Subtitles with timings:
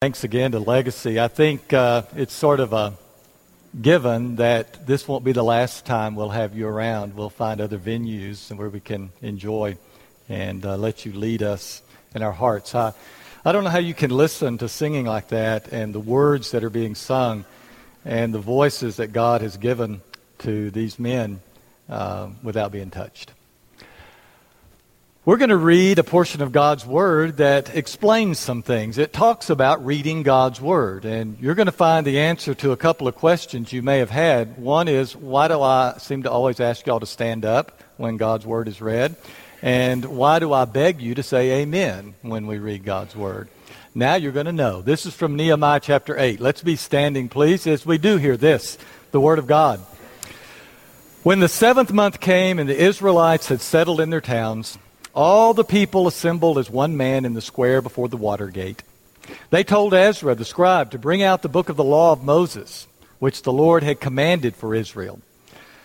[0.00, 1.18] Thanks again to Legacy.
[1.18, 2.94] I think uh, it's sort of a
[3.82, 7.16] given that this won't be the last time we'll have you around.
[7.16, 9.76] We'll find other venues where we can enjoy
[10.28, 11.82] and uh, let you lead us
[12.14, 12.76] in our hearts.
[12.76, 12.92] I,
[13.44, 16.62] I don't know how you can listen to singing like that and the words that
[16.62, 17.44] are being sung
[18.04, 20.00] and the voices that God has given
[20.38, 21.40] to these men
[21.88, 23.32] uh, without being touched.
[25.24, 28.96] We're going to read a portion of God's Word that explains some things.
[28.96, 32.76] It talks about reading God's Word, and you're going to find the answer to a
[32.78, 34.56] couple of questions you may have had.
[34.56, 38.46] One is, why do I seem to always ask y'all to stand up when God's
[38.46, 39.16] Word is read?
[39.60, 43.48] And why do I beg you to say amen when we read God's Word?
[43.94, 44.80] Now you're going to know.
[44.80, 46.40] This is from Nehemiah chapter 8.
[46.40, 48.78] Let's be standing, please, as we do hear this,
[49.10, 49.80] the Word of God.
[51.22, 54.78] When the seventh month came and the Israelites had settled in their towns,
[55.18, 58.84] all the people assembled as one man in the square before the water gate.
[59.50, 62.86] They told Ezra the scribe to bring out the book of the law of Moses,
[63.18, 65.18] which the Lord had commanded for Israel.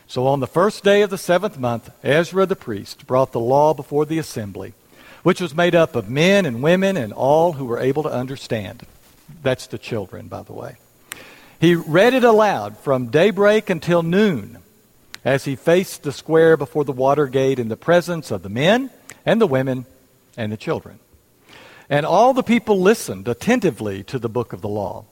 [0.05, 3.73] So on the first day of the seventh month, Ezra the priest brought the law
[3.73, 4.75] before the assembly,
[5.23, 8.83] which was made up of men and women and all who were able to understand.
[9.41, 10.75] That's the children, by the way.
[11.59, 14.59] He read it aloud from daybreak until noon
[15.25, 18.89] as he faced the square before the water gate in the presence of the men
[19.25, 19.85] and the women
[20.35, 20.99] and the children.
[21.89, 25.05] And all the people listened attentively to the book of the law.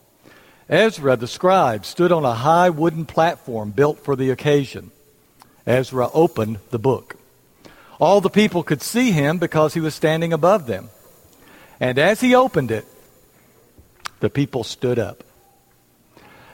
[0.70, 4.92] Ezra the scribe stood on a high wooden platform built for the occasion.
[5.66, 7.16] Ezra opened the book.
[8.00, 10.90] All the people could see him because he was standing above them.
[11.80, 12.86] And as he opened it,
[14.22, 15.24] the people stood up.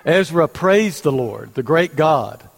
[0.03, 2.50] Ezra praised the Lord, the great God,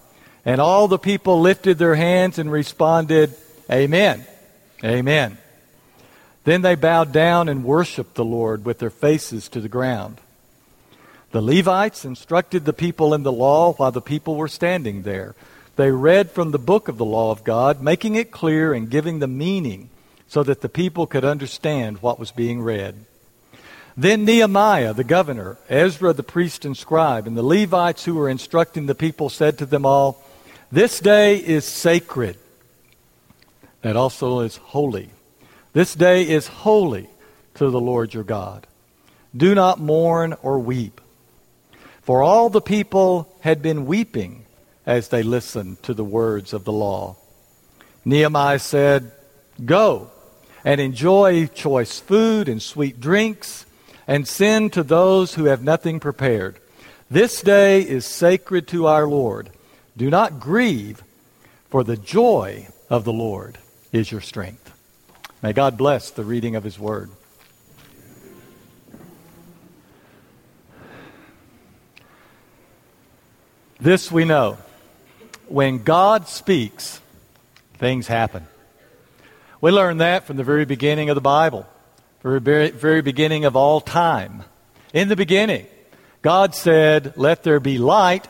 [0.50, 3.36] and all the people lifted their hands and responded,
[3.72, 4.25] Amen.
[4.83, 5.38] Amen.
[6.44, 10.17] Then they bowed down and worshiped the Lord with their faces to the ground.
[11.30, 15.36] The Levites instructed the people in the law while the people were standing there.
[15.75, 19.20] They read from the book of the law of God, making it clear and giving
[19.20, 19.92] the meaning
[20.27, 22.95] so that the people could understand what was being read.
[23.95, 28.88] Then Nehemiah, the governor, Ezra, the priest and scribe, and the Levites who were instructing
[28.88, 30.23] the people said to them all,
[30.72, 32.38] This day is sacred
[33.82, 35.10] that also is holy.
[35.74, 37.10] This day is holy
[37.56, 38.68] to the Lord your God.
[39.36, 41.02] Do not mourn or weep.
[42.02, 44.46] For all the people had been weeping
[44.86, 47.16] as they listened to the words of the law.
[48.06, 49.12] Nehemiah said,
[49.64, 50.12] Go
[50.64, 53.66] and enjoy choice food and sweet drinks,
[54.08, 56.60] and send to those who have nothing prepared.
[57.10, 59.50] This day is sacred to our Lord.
[59.99, 61.04] Do not grieve,
[61.70, 63.58] for the joy of the Lord
[63.92, 64.73] is your strength.
[65.43, 67.11] May God bless the reading of His Word.
[73.82, 74.58] This we know.
[75.49, 77.02] When God speaks,
[77.73, 78.48] things happen.
[79.59, 81.67] We learn that from the very beginning of the Bible,
[82.23, 84.45] very, very, very beginning of all time.
[84.93, 85.67] In the beginning,
[86.21, 88.30] God said, Let there be light,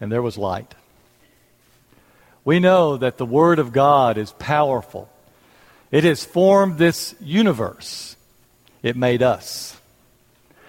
[0.00, 0.74] and there was light.
[2.44, 5.08] We know that the Word of God is powerful.
[5.90, 8.16] It has formed this universe,
[8.82, 9.76] it made us.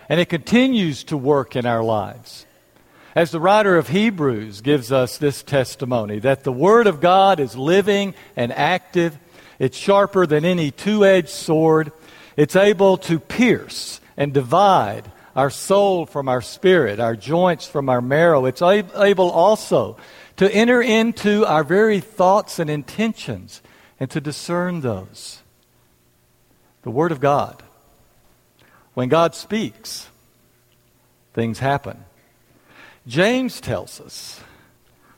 [0.09, 2.45] And it continues to work in our lives.
[3.15, 7.55] As the writer of Hebrews gives us this testimony, that the Word of God is
[7.55, 9.17] living and active,
[9.59, 11.91] it's sharper than any two edged sword,
[12.35, 18.01] it's able to pierce and divide our soul from our spirit, our joints from our
[18.01, 18.45] marrow.
[18.45, 19.97] It's able also
[20.37, 23.61] to enter into our very thoughts and intentions
[23.99, 25.41] and to discern those.
[26.83, 27.61] The Word of God.
[28.93, 30.09] When God speaks,
[31.33, 32.03] things happen.
[33.07, 34.41] James tells us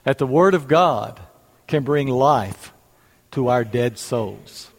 [0.04, 1.20] that the Word of God
[1.68, 2.74] can bring life
[3.32, 4.70] to our dead souls.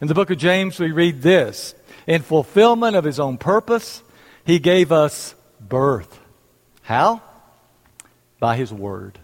[0.00, 1.74] In the book of James, we read this
[2.06, 4.02] In fulfillment of his own purpose,
[4.46, 6.20] he gave us birth.
[6.82, 7.20] How?
[8.38, 9.18] By his Word.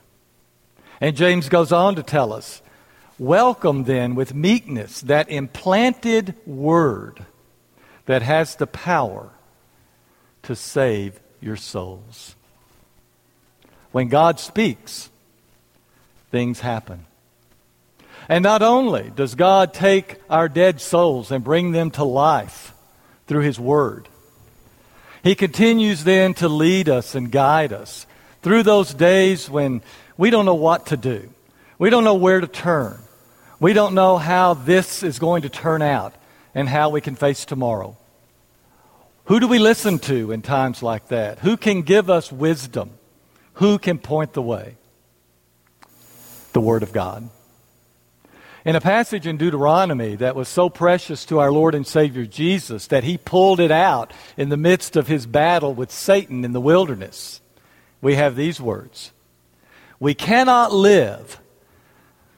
[1.00, 2.60] And James goes on to tell us
[3.18, 7.24] welcome then with meekness that implanted word
[8.06, 9.30] that has the power
[10.42, 12.34] to save your souls.
[13.92, 15.08] When God speaks,
[16.32, 17.06] things happen.
[18.28, 22.74] And not only does God take our dead souls and bring them to life
[23.26, 24.08] through His Word,
[25.22, 28.06] He continues then to lead us and guide us
[28.42, 29.82] through those days when
[30.16, 31.30] we don't know what to do.
[31.78, 32.98] We don't know where to turn.
[33.60, 36.14] We don't know how this is going to turn out
[36.54, 37.96] and how we can face tomorrow.
[39.26, 41.38] Who do we listen to in times like that?
[41.38, 42.90] Who can give us wisdom?
[43.54, 44.76] Who can point the way?
[46.52, 47.30] The Word of God.
[48.64, 52.86] In a passage in Deuteronomy that was so precious to our Lord and Savior Jesus
[52.88, 56.60] that he pulled it out in the midst of his battle with Satan in the
[56.60, 57.40] wilderness,
[58.00, 59.12] we have these words
[59.98, 61.40] We cannot live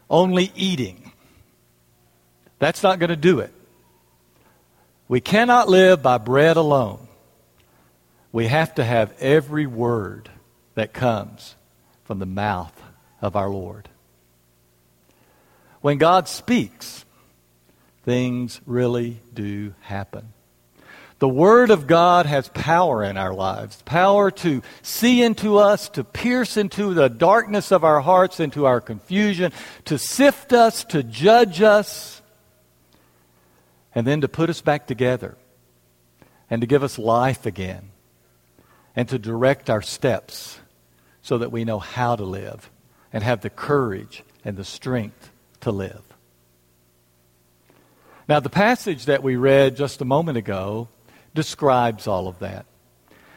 [0.08, 1.12] only eating.
[2.58, 3.52] That's not going to do it.
[5.08, 7.06] We cannot live by bread alone.
[8.32, 10.30] We have to have every word
[10.74, 11.54] that comes
[12.04, 12.80] from the mouth
[13.20, 13.90] of our Lord.
[15.84, 17.04] When God speaks,
[18.04, 20.32] things really do happen.
[21.18, 26.02] The Word of God has power in our lives, power to see into us, to
[26.02, 29.52] pierce into the darkness of our hearts, into our confusion,
[29.84, 32.22] to sift us, to judge us,
[33.94, 35.36] and then to put us back together
[36.48, 37.90] and to give us life again
[38.96, 40.58] and to direct our steps
[41.20, 42.70] so that we know how to live
[43.12, 45.28] and have the courage and the strength
[45.64, 46.02] to live.
[48.26, 50.88] Now, the passage that we read just a moment ago
[51.34, 52.64] describes all of that.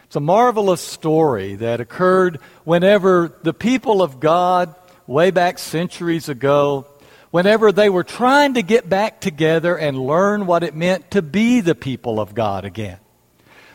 [0.04, 4.74] It's a marvelous story that occurred whenever the people of God,
[5.06, 6.86] way back centuries ago,
[7.30, 11.60] whenever they were trying to get back together and learn what it meant to be
[11.60, 12.98] the people of God again.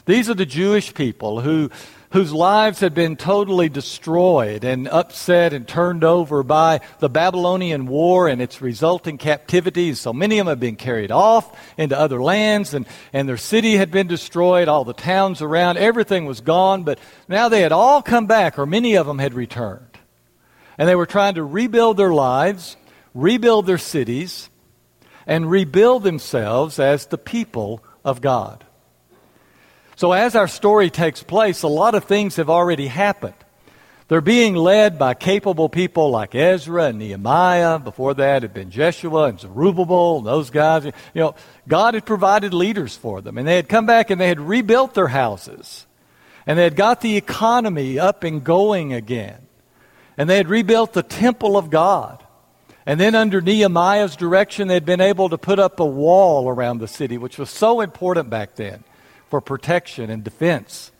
[0.05, 1.69] These are the Jewish people who
[2.13, 8.27] whose lives had been totally destroyed and upset and turned over by the Babylonian War
[8.27, 9.95] and its resulting captivity.
[9.95, 13.77] So many of them had been carried off into other lands, and, and their city
[13.77, 18.03] had been destroyed, all the towns around, everything was gone, but now they had all
[18.03, 19.97] come back, or many of them had returned.
[20.77, 22.77] And they were trying to rebuild their lives,
[23.15, 24.51] rebuild their cities,
[25.25, 28.63] and rebuild themselves as the people of God.
[29.95, 33.35] So, as our story takes place, a lot of things have already happened.
[34.07, 37.79] They're being led by capable people like Ezra and Nehemiah.
[37.79, 40.85] Before that had been Jeshua and Zerubbabel and those guys.
[40.85, 41.35] You know,
[41.67, 43.37] God had provided leaders for them.
[43.37, 45.87] And they had come back and they had rebuilt their houses.
[46.45, 49.47] And they had got the economy up and going again.
[50.17, 52.23] And they had rebuilt the temple of God.
[52.85, 56.79] And then under Nehemiah's direction, they had been able to put up a wall around
[56.79, 58.83] the city, which was so important back then
[59.33, 60.91] for protection and defense.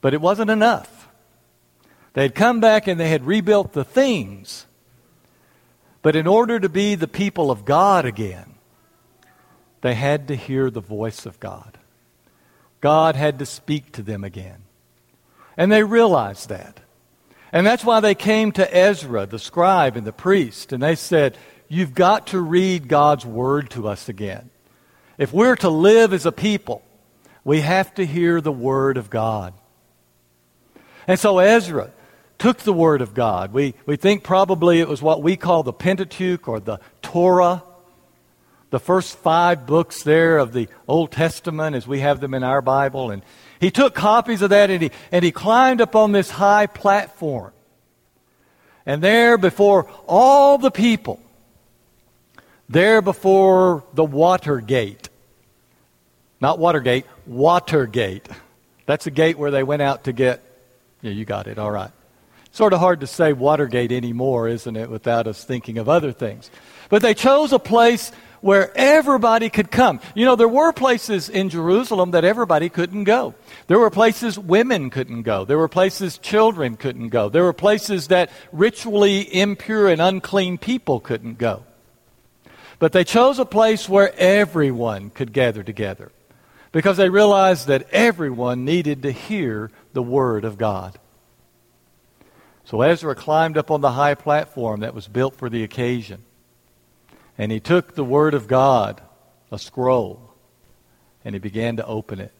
[0.00, 1.08] But it wasn't enough.
[2.12, 4.66] They had come back and they had rebuilt the things.
[6.00, 8.54] But in order to be the people of God again,
[9.80, 11.76] they had to hear the voice of God.
[12.80, 14.62] God had to speak to them again.
[15.56, 16.78] And they realized that.
[17.50, 21.36] And that's why they came to Ezra, the scribe and the priest, and they said,
[21.66, 24.50] You've got to read God's word to us again.
[25.18, 26.82] If we're to live as a people,
[27.44, 29.54] we have to hear the Word of God.
[31.06, 31.90] And so Ezra
[32.38, 33.52] took the Word of God.
[33.52, 37.62] We, we think probably it was what we call the Pentateuch or the Torah,
[38.70, 42.60] the first five books there of the Old Testament as we have them in our
[42.60, 43.10] Bible.
[43.10, 43.22] And
[43.60, 47.52] he took copies of that and he, and he climbed up on this high platform.
[48.84, 51.20] And there before all the people,
[52.68, 55.05] there before the Watergate.
[56.40, 58.28] Not Watergate, Watergate.
[58.84, 60.42] That's a gate where they went out to get.
[61.02, 61.58] Yeah, you got it.
[61.58, 61.90] All right.
[62.52, 66.50] Sort of hard to say Watergate anymore, isn't it, without us thinking of other things.
[66.88, 70.00] But they chose a place where everybody could come.
[70.14, 73.34] You know, there were places in Jerusalem that everybody couldn't go.
[73.66, 75.44] There were places women couldn't go.
[75.44, 77.28] There were places children couldn't go.
[77.28, 81.64] There were places that ritually impure and unclean people couldn't go.
[82.78, 86.12] But they chose a place where everyone could gather together
[86.76, 90.98] because they realized that everyone needed to hear the Word of God.
[92.66, 96.22] So Ezra climbed up on the high platform that was built for the occasion,
[97.38, 99.00] and he took the Word of God,
[99.50, 100.34] a scroll,
[101.24, 102.34] and he began to open it.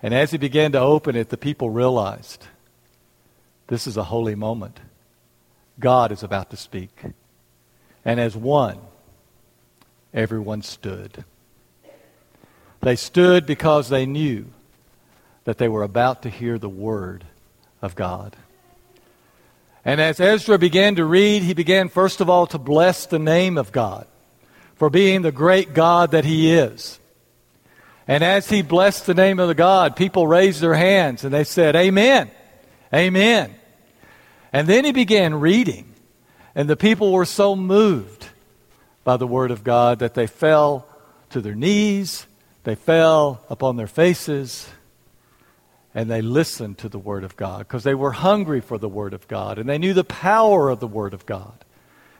[0.00, 2.46] And as he began to open it, the people realized
[3.66, 4.78] this is a holy moment.
[5.80, 6.96] God is about to speak.
[8.04, 8.78] And as one,
[10.14, 11.24] everyone stood.
[12.80, 14.46] They stood because they knew
[15.44, 17.24] that they were about to hear the word
[17.82, 18.36] of God.
[19.84, 23.56] And as Ezra began to read, he began first of all to bless the name
[23.56, 24.06] of God
[24.76, 27.00] for being the great God that he is.
[28.06, 31.44] And as he blessed the name of the God, people raised their hands and they
[31.44, 32.30] said, Amen.
[32.94, 33.54] Amen.
[34.52, 35.94] And then he began reading.
[36.54, 38.28] And the people were so moved
[39.04, 40.86] by the word of God that they fell
[41.30, 42.26] to their knees
[42.68, 44.68] they fell upon their faces
[45.94, 49.14] and they listened to the Word of God because they were hungry for the Word
[49.14, 51.64] of God and they knew the power of the Word of God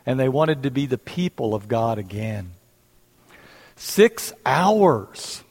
[0.06, 2.52] and they wanted to be the people of God again.
[3.76, 5.44] Six hours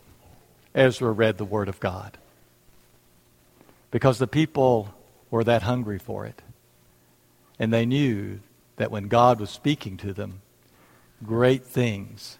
[0.73, 2.17] Ezra read the Word of God
[3.91, 4.95] because the people
[5.29, 6.41] were that hungry for it.
[7.59, 8.39] And they knew
[8.77, 10.41] that when God was speaking to them,
[11.23, 12.39] great things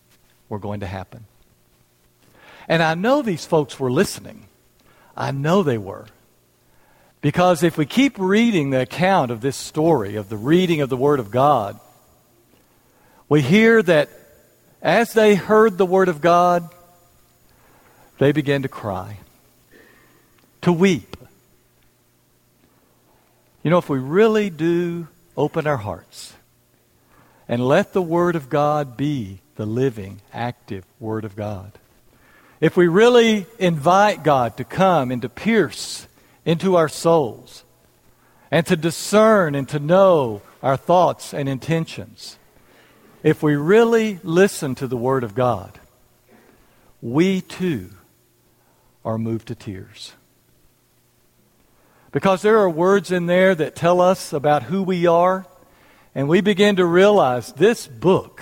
[0.50, 1.28] were going to happen.
[2.68, 4.48] And I know these folks were listening.
[5.16, 6.06] I know they were.
[7.22, 10.98] Because if we keep reading the account of this story, of the reading of the
[10.98, 11.80] Word of God,
[13.28, 14.10] we hear that
[14.82, 16.70] as they heard the Word of God,
[18.20, 19.18] they began to cry,
[20.62, 21.18] to weep.
[23.64, 26.34] You know, if we really do open our hearts
[27.48, 31.72] and let the Word of God be the living, active Word of God.
[32.60, 36.08] If we really invite God to come and to pierce
[36.44, 37.64] into our souls
[38.50, 42.40] and to discern and to know our thoughts and intentions,
[43.22, 45.80] if we really listen to the Word of God,
[47.02, 47.90] we too
[49.06, 50.14] are moved to tears.
[52.12, 55.46] Because there are words in there that tell us about who we are,
[56.16, 58.42] and we begin to realize this book,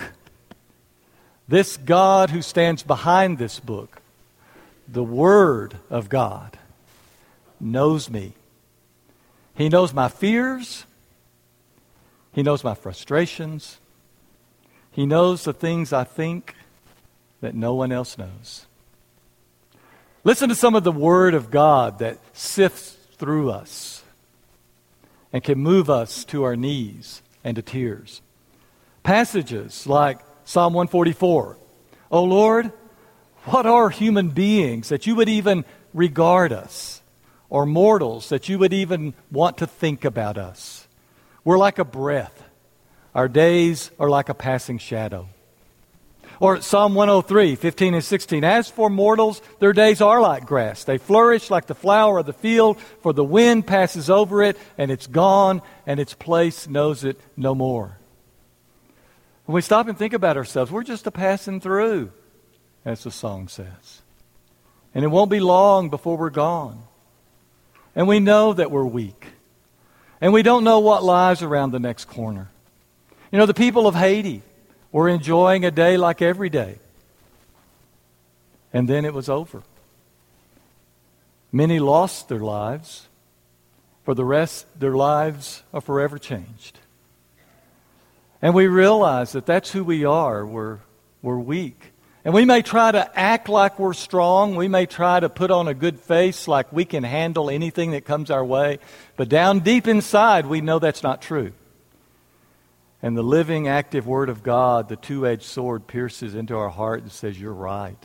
[1.46, 4.00] this God who stands behind this book,
[4.88, 6.58] the Word of God,
[7.60, 8.34] knows me.
[9.54, 10.84] He knows my fears.
[12.32, 13.78] He knows my frustrations.
[14.90, 16.54] He knows the things I think
[17.40, 18.66] that no one else knows.
[20.24, 24.02] Listen to some of the Word of God that sifts through us
[25.32, 28.20] and can move us to our knees and to tears.
[29.02, 31.56] Passages like Psalm 144
[32.10, 32.72] O Lord,
[33.46, 37.02] what are human beings that you would even regard us,
[37.48, 40.86] or mortals that you would even want to think about us?
[41.44, 42.42] We're like a breath,
[43.14, 45.28] our days are like a passing shadow.
[46.38, 48.44] Or Psalm 103, 15 and 16.
[48.44, 50.84] As for mortals, their days are like grass.
[50.84, 54.90] They flourish like the flower of the field, for the wind passes over it, and
[54.90, 57.98] it's gone, and its place knows it no more.
[59.46, 62.12] When we stop and think about ourselves, we're just a passing through,
[62.86, 64.00] as the song says.
[64.94, 66.82] And it won't be long before we're gone.
[67.94, 69.26] And we know that we're weak.
[70.22, 72.48] And we don't know what lies around the next corner.
[73.30, 74.40] You know, the people of Haiti,
[74.96, 76.78] were enjoying a day like every day.
[78.72, 79.62] And then it was over.
[81.52, 83.06] Many lost their lives.
[84.04, 86.78] For the rest, their lives are forever changed.
[88.40, 90.46] And we realize that that's who we are.
[90.46, 90.78] We're,
[91.20, 91.92] we're weak.
[92.26, 94.56] And we may try to act like we're strong.
[94.56, 98.04] We may try to put on a good face like we can handle anything that
[98.04, 98.80] comes our way.
[99.16, 101.52] But down deep inside, we know that's not true.
[103.00, 107.02] And the living, active Word of God, the two edged sword, pierces into our heart
[107.02, 108.04] and says, You're right.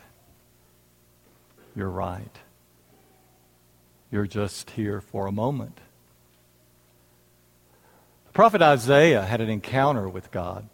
[1.75, 2.37] You're right.
[4.11, 5.79] You're just here for a moment.
[8.27, 10.69] The prophet Isaiah had an encounter with God.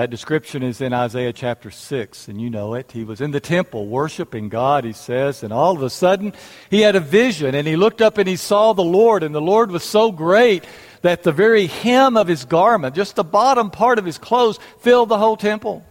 [0.00, 2.90] That description is in Isaiah chapter 6, and you know it.
[2.90, 6.32] He was in the temple worshiping God, he says, and all of a sudden
[6.70, 9.42] he had a vision, and he looked up and he saw the Lord, and the
[9.42, 10.64] Lord was so great
[11.02, 15.10] that the very hem of his garment, just the bottom part of his clothes, filled
[15.10, 15.84] the whole temple.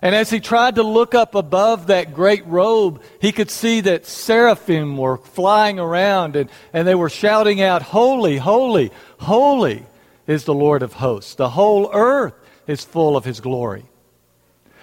[0.00, 4.06] And as he tried to look up above that great robe, he could see that
[4.06, 9.84] seraphim were flying around and, and they were shouting out, Holy, holy, holy
[10.28, 11.34] is the Lord of hosts.
[11.34, 12.34] The whole earth
[12.66, 13.84] is full of his glory.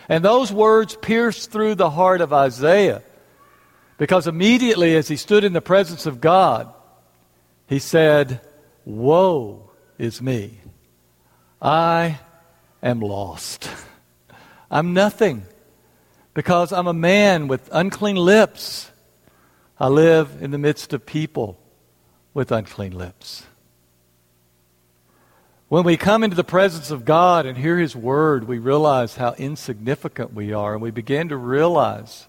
[0.07, 3.03] And those words pierced through the heart of Isaiah
[3.97, 6.73] because immediately as he stood in the presence of God,
[7.67, 8.41] he said,
[8.85, 9.69] Woe
[9.99, 10.59] is me.
[11.61, 12.19] I
[12.81, 13.69] am lost.
[14.71, 15.43] I'm nothing
[16.33, 18.89] because I'm a man with unclean lips.
[19.79, 21.59] I live in the midst of people
[22.33, 23.45] with unclean lips.
[25.69, 29.35] When we come into the presence of God and hear His Word, we realize how
[29.37, 32.27] insignificant we are, and we begin to realize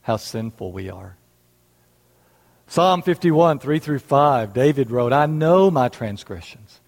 [0.00, 1.18] how sinful we are.
[2.66, 6.80] Psalm 51, 3 through 5, David wrote, I know my transgressions.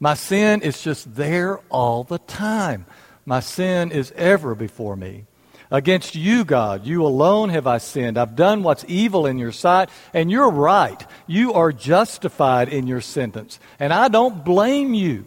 [0.00, 2.86] My sin is just there all the time.
[3.26, 5.26] My sin is ever before me.
[5.70, 8.18] Against you, God, you alone have I sinned.
[8.18, 11.04] I've done what's evil in your sight, and you're right.
[11.26, 13.58] You are justified in your sentence.
[13.80, 15.24] And I don't blame you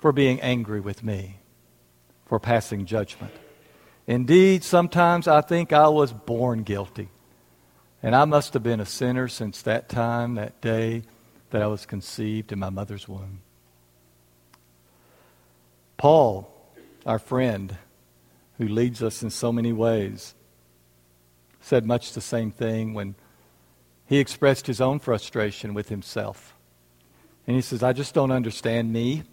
[0.00, 1.36] for being angry with me,
[2.26, 3.32] for passing judgment
[4.06, 7.08] Indeed, sometimes I think I was born guilty.
[8.02, 11.04] And I must have been a sinner since that time, that day
[11.50, 13.42] that I was conceived in my mother's womb.
[15.96, 16.52] Paul,
[17.06, 17.76] our friend,
[18.58, 20.34] who leads us in so many ways,
[21.60, 23.14] said much the same thing when
[24.06, 26.54] he expressed his own frustration with himself.
[27.46, 29.24] And he says, I just don't understand me,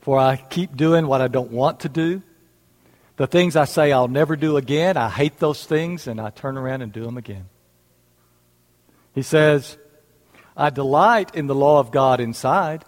[0.00, 2.22] for I keep doing what I don't want to do.
[3.16, 6.56] The things I say I'll never do again, I hate those things, and I turn
[6.56, 7.46] around and do them again.
[9.14, 9.76] He says,
[10.56, 12.84] I delight in the law of God inside.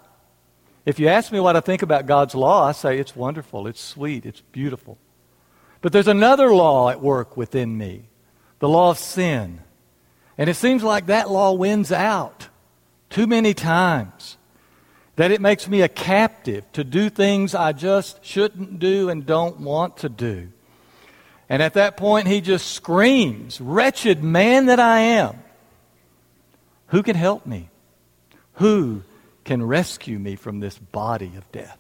[0.87, 3.81] If you ask me what I think about God's law, I say it's wonderful, it's
[3.81, 4.99] sweet, it's beautiful.
[5.83, 8.09] But there's another law at work within me
[8.61, 9.59] the law of sin.
[10.39, 12.49] And it seems like that law wins out
[13.11, 14.39] too many times.
[15.17, 19.61] That it makes me a captive to do things I just shouldn't do and don't
[19.61, 20.49] want to do.
[21.49, 25.43] And at that point, he just screams, Wretched man that I am.
[26.87, 27.69] Who can help me?
[28.55, 29.03] Who
[29.45, 31.79] can rescue me from this body of death?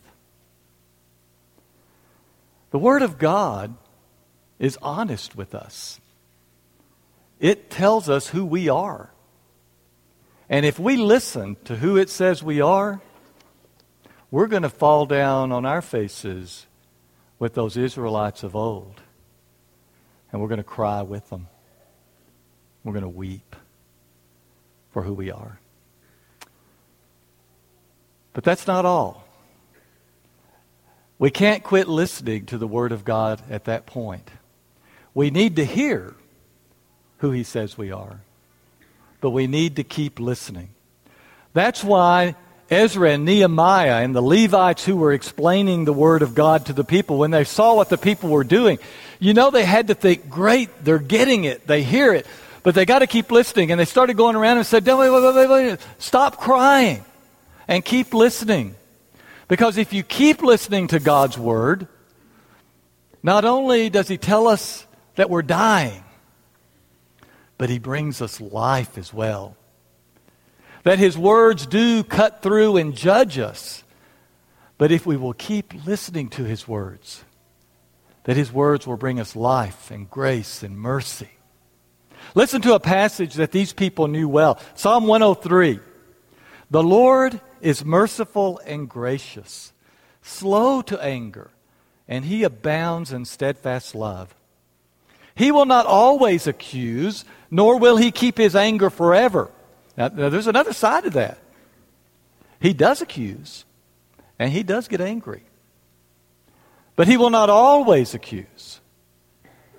[2.70, 3.74] The Word of God
[4.58, 6.00] is honest with us.
[7.40, 9.10] It tells us who we are.
[10.48, 13.00] And if we listen to who it says we are,
[14.30, 16.66] we're going to fall down on our faces
[17.38, 19.00] with those Israelites of old.
[20.30, 21.48] And we're going to cry with them.
[22.84, 23.56] We're going to weep
[24.90, 25.58] for who we are.
[28.32, 29.26] But that's not all.
[31.18, 34.28] We can't quit listening to the Word of God at that point.
[35.14, 36.14] We need to hear
[37.18, 38.20] who He says we are,
[39.20, 40.70] but we need to keep listening.
[41.52, 42.34] That's why
[42.70, 46.84] Ezra and Nehemiah and the Levites who were explaining the Word of God to the
[46.84, 48.78] people, when they saw what the people were doing,
[49.18, 52.26] you know they had to think, great, they're getting it, they hear it,
[52.62, 53.70] but they got to keep listening.
[53.70, 57.04] And they started going around and said, wait, wait, wait, wait, stop crying
[57.68, 58.74] and keep listening.
[59.48, 61.86] Because if you keep listening to God's Word,
[63.22, 66.04] not only does He tell us that we're dying,
[67.58, 69.56] but He brings us life as well.
[70.84, 73.84] That His words do cut through and judge us.
[74.78, 77.24] But if we will keep listening to His words,
[78.24, 81.30] that His words will bring us life and grace and mercy.
[82.34, 85.80] Listen to a passage that these people knew well Psalm 103.
[86.70, 89.72] The Lord is merciful and gracious,
[90.22, 91.50] slow to anger,
[92.08, 94.34] and he abounds in steadfast love.
[95.34, 99.50] He will not always accuse, nor will he keep his anger forever.
[99.96, 101.38] Now, now, there's another side to that.
[102.60, 103.64] He does accuse,
[104.38, 105.42] and he does get angry.
[106.96, 108.80] But he will not always accuse,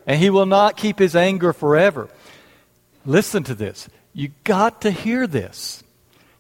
[0.06, 2.10] and he will not keep his anger forever.
[3.06, 3.88] Listen to this.
[4.14, 5.84] You got to hear this.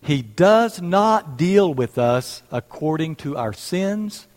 [0.01, 4.27] He does not deal with us according to our sins,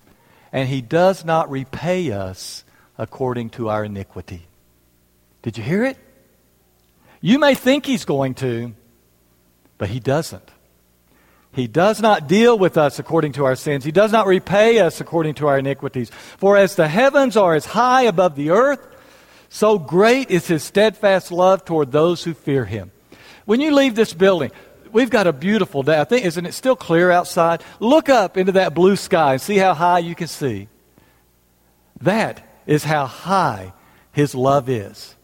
[0.52, 2.64] and he does not repay us
[2.96, 4.46] according to our iniquity.
[5.46, 5.96] Did you hear it?
[7.20, 8.74] You may think he's going to,
[9.78, 10.50] but he doesn't.
[11.52, 13.84] He does not deal with us according to our sins.
[13.84, 16.10] He does not repay us according to our iniquities.
[16.10, 18.84] For as the heavens are as high above the earth,
[19.48, 22.90] so great is his steadfast love toward those who fear him.
[23.44, 24.50] When you leave this building,
[24.90, 26.00] we've got a beautiful day.
[26.00, 27.62] I think, isn't it still clear outside?
[27.78, 30.66] Look up into that blue sky and see how high you can see.
[32.00, 33.74] That is how high
[34.10, 35.15] his love is.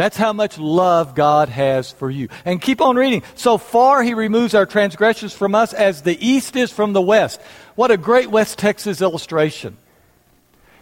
[0.00, 2.30] That's how much love God has for you.
[2.46, 3.22] And keep on reading.
[3.34, 7.38] So far he removes our transgressions from us as the east is from the west.
[7.74, 9.76] What a great West Texas illustration.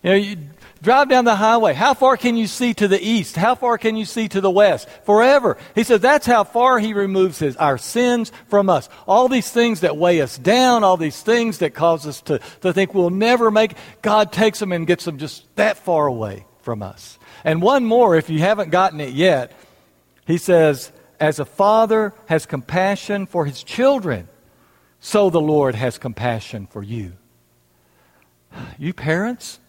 [0.05, 0.37] You know, you,
[0.83, 1.75] Drive down the highway.
[1.75, 3.35] How far can you see to the east?
[3.35, 4.89] How far can you see to the west?
[5.03, 5.57] Forever.
[5.75, 8.89] He says that's how far he removes his, our sins from us.
[9.09, 12.73] All these things that weigh us down, all these things that cause us to, to
[12.73, 16.83] think we'll never make, God takes them and gets them just that far away from
[16.83, 17.19] us.
[17.45, 19.53] And one more, if you haven't gotten it yet,
[20.27, 24.29] he says, as a father has compassion for his children,
[25.01, 27.15] so the Lord has compassion for you.
[28.77, 29.61] You parents,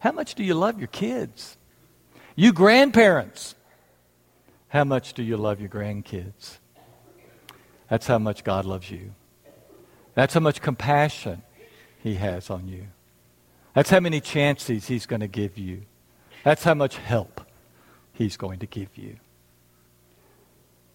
[0.00, 1.56] how much do you love your kids?
[2.34, 3.54] You grandparents,
[4.66, 6.58] how much do you love your grandkids?
[7.88, 9.14] That's how much God loves you.
[10.14, 11.42] That's how much compassion
[12.02, 12.88] He has on you.
[13.74, 15.82] That's how many chances He's going to give you.
[16.44, 17.40] That's how much help
[18.12, 19.16] He's going to give you.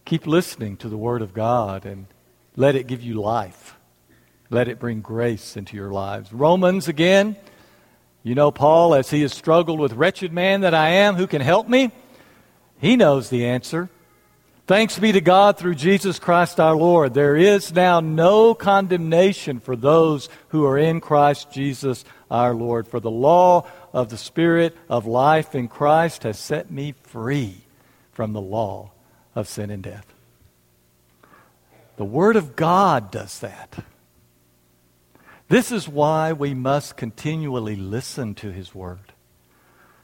[0.06, 2.08] Keep listening to the Word of God and
[2.56, 3.76] let it give you life.
[4.50, 6.32] Let it bring grace into your lives.
[6.32, 7.36] Romans, again,
[8.28, 11.42] You know, Paul, as he has struggled with wretched man that I am, who can
[11.42, 11.92] help me?
[12.78, 13.88] He knows the answer.
[14.66, 17.14] Thanks be to God through Jesus Christ our Lord.
[17.14, 22.86] There is now no condemnation for those who are in Christ Jesus our Lord.
[22.90, 27.62] For the law of the Spirit of life in Christ has set me free
[28.12, 28.92] from the law
[29.36, 30.14] of sin and death.
[31.98, 33.84] The Word of God does that.
[35.50, 39.14] This is why we must continually listen to His Word.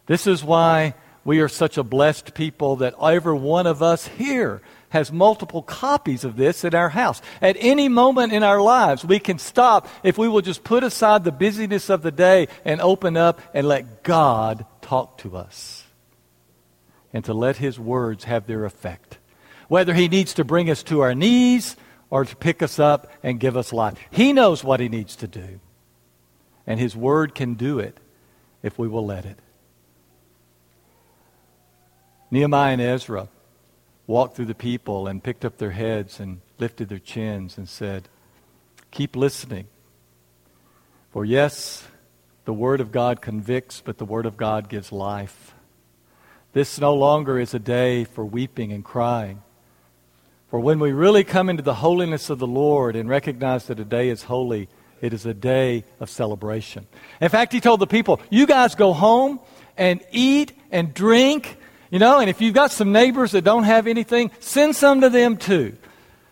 [0.05, 4.61] This is why we are such a blessed people that every one of us here
[4.93, 7.19] has multiple copies of this in our house.
[7.41, 11.23] At any moment in our lives, we can stop if we will just put aside
[11.23, 15.83] the busyness of the day and open up and let God talk to us.
[17.11, 19.17] And to let His words have their effect.
[19.67, 21.75] Whether He needs to bring us to our knees
[22.11, 25.27] or to pick us up and give us life, He knows what He needs to
[25.27, 25.59] do.
[26.67, 27.97] And His Word can do it
[28.61, 29.39] if we will let it.
[32.29, 33.27] Nehemiah and Ezra
[34.13, 38.07] walked through the people and picked up their heads and lifted their chins and said,
[38.91, 39.65] Keep listening.
[41.11, 41.87] For yes,
[42.45, 45.55] the Word of God convicts, but the Word of God gives life.
[46.53, 49.41] This no longer is a day for weeping and crying.
[50.51, 53.83] For when we really come into the holiness of the Lord and recognize that a
[53.83, 54.69] day is holy,
[55.01, 56.85] it is a day of celebration.
[57.19, 59.39] In fact, he told the people, You guys go home
[59.75, 61.57] and eat and drink
[61.93, 65.11] you know, and if you've got some neighbors that don't have anything, send some to
[65.11, 65.77] them too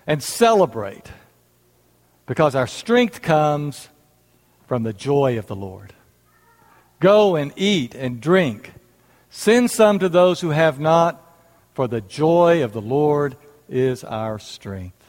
[0.07, 1.05] and celebrate
[2.25, 3.87] because our strength comes
[4.65, 5.93] from the joy of the Lord.
[6.99, 8.73] Go and eat and drink.
[9.29, 11.23] Send some to those who have not,
[11.75, 13.37] for the joy of the Lord
[13.69, 15.05] is our strength.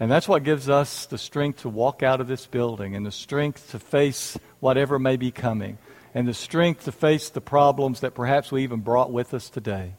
[0.00, 3.12] And that's what gives us the strength to walk out of this building and the
[3.12, 5.76] strength to face whatever may be coming
[6.14, 9.94] and the strength to face the problems that perhaps we even brought with us today.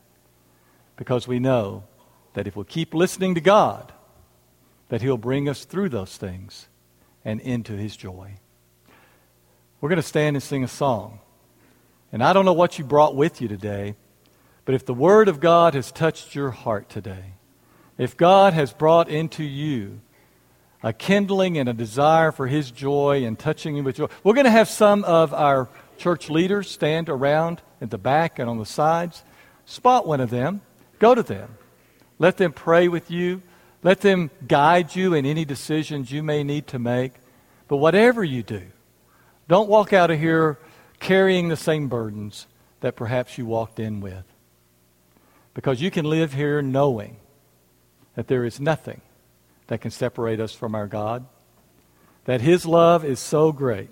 [0.98, 1.84] Because we know
[2.34, 3.92] that if we keep listening to God,
[4.90, 6.68] that He'll bring us through those things
[7.24, 8.34] and into His joy.
[9.80, 11.20] We're going to stand and sing a song.
[12.12, 13.96] And I don't know what you brought with you today,
[14.66, 17.34] but if the Word of God has touched your heart today,
[17.98, 20.02] if God has brought into you
[20.84, 24.46] a kindling and a desire for His joy and touching you with joy, we're going
[24.46, 25.70] to have some of our
[26.02, 29.24] church leaders stand around at the back and on the sides.
[29.66, 30.62] Spot one of them,
[31.00, 31.58] go to them.
[32.18, 33.44] Let them pray with you.
[33.84, 37.14] Let them guide you in any decisions you may need to make.
[37.68, 38.64] But whatever you do,
[39.48, 40.58] don't walk out of here
[41.00, 42.48] carrying the same burdens
[42.82, 44.26] that perhaps you walked in with.
[45.54, 47.18] Because you can live here knowing
[48.16, 49.02] that there is nothing
[49.68, 51.26] that can separate us from our God,
[52.26, 53.90] that His love is so great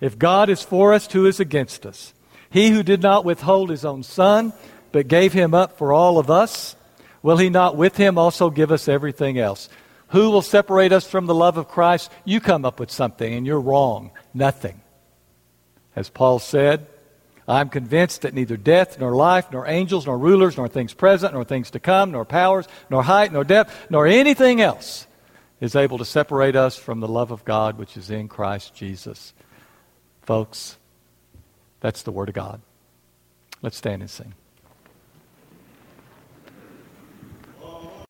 [0.00, 2.12] if God is for us, who is against us?
[2.50, 4.52] He who did not withhold his own son,
[4.92, 6.76] but gave him up for all of us,
[7.22, 9.68] will he not with him also give us everything else?
[10.08, 12.10] Who will separate us from the love of Christ?
[12.24, 14.12] You come up with something, and you're wrong.
[14.32, 14.80] Nothing.
[15.96, 16.86] As Paul said,
[17.46, 21.44] I'm convinced that neither death, nor life, nor angels, nor rulers, nor things present, nor
[21.44, 25.06] things to come, nor powers, nor height, nor depth, nor anything else
[25.60, 29.32] is able to separate us from the love of God which is in Christ Jesus.
[30.24, 30.78] Folks,
[31.80, 32.60] that's the Word of God.
[33.62, 34.34] Let's stand and sing.